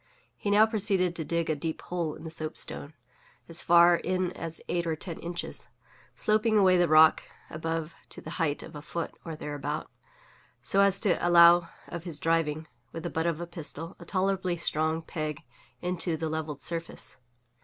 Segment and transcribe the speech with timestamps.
[0.35, 2.95] He now proceeded to dig a deep hole in the soapstone
[3.47, 5.69] (as far in as eight or ten inches),
[6.15, 9.91] sloping away the rock above to the height of a foot, or thereabout,
[10.63, 14.57] so as to allow of his driving, with the butt of a pistol, a tolerably
[14.57, 15.43] strong peg
[15.83, 17.19] into the levelled surface.